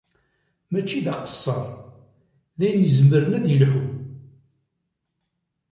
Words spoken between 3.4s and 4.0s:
yelḥu.